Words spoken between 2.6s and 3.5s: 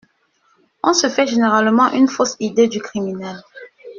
du criminel.